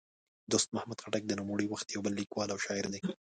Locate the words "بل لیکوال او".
2.05-2.59